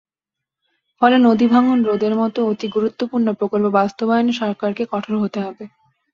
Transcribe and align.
ফলে 1.01 1.17
নদীভাঙন 1.21 1.79
রোধের 1.83 2.13
মতো 2.15 2.39
অতি 2.47 2.67
গুরুত্বপূর্ণ 2.75 3.27
প্রকল্প 3.39 3.65
বাস্তবায়নে 3.77 4.33
সরকারকে 4.41 4.83
কঠোর 4.93 5.15
হতে 5.23 5.39
হবে। 5.45 5.63